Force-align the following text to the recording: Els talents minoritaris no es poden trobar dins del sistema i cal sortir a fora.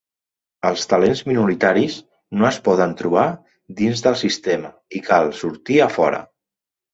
Els 0.67 0.85
talents 0.93 1.19
minoritaris 1.31 1.97
no 2.39 2.47
es 2.49 2.57
poden 2.69 2.95
trobar 3.03 3.27
dins 3.83 4.03
del 4.09 4.19
sistema 4.23 4.73
i 5.01 5.03
cal 5.11 5.31
sortir 5.43 5.79
a 5.89 5.93
fora. 6.01 6.25